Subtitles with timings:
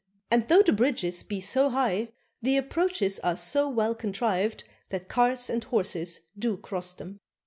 [0.31, 2.11] And though the bridges be so high,
[2.41, 7.19] the approaches are so well contrived that carts and horses do cross them.